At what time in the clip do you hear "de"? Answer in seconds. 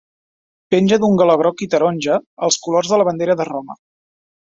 2.95-3.03, 3.43-3.51